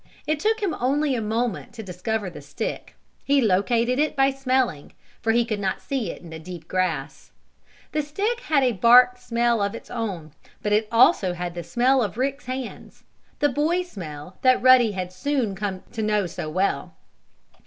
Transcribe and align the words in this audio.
It 0.25 0.39
took 0.39 0.61
him 0.63 0.75
only 0.79 1.13
a 1.13 1.21
moment 1.21 1.73
to 1.73 1.83
discover 1.83 2.27
the 2.27 2.41
stick. 2.41 2.95
He 3.23 3.39
located 3.39 3.99
it 3.99 4.15
by 4.15 4.31
smelling, 4.31 4.93
for 5.21 5.31
he 5.31 5.45
could 5.45 5.59
not 5.59 5.79
see 5.79 6.09
it 6.09 6.23
in 6.23 6.31
the 6.31 6.39
deep 6.39 6.67
grass. 6.67 7.29
The 7.91 8.01
stick 8.01 8.39
had 8.39 8.63
a 8.63 8.71
bark 8.71 9.19
smell 9.19 9.61
of 9.61 9.75
its 9.75 9.91
own, 9.91 10.31
but 10.63 10.73
it 10.73 10.87
also 10.91 11.33
had 11.33 11.53
the 11.53 11.61
smell 11.63 12.01
of 12.01 12.17
Rick's 12.17 12.45
hands 12.47 13.03
the 13.37 13.49
boy 13.49 13.83
smell 13.83 14.39
that 14.41 14.59
Ruddy 14.63 14.93
had 14.93 15.13
soon 15.13 15.53
come 15.53 15.83
to 15.91 16.01
know 16.01 16.25
so 16.25 16.49
well. 16.49 16.95